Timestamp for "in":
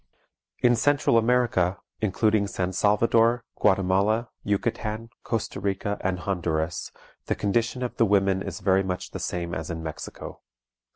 0.63-0.75, 9.69-9.83